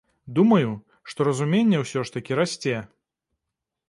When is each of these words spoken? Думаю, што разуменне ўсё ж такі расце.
Думаю, 0.37 0.69
што 1.11 1.27
разуменне 1.27 1.77
ўсё 1.81 1.99
ж 2.11 2.13
такі 2.15 2.33
расце. 2.39 2.75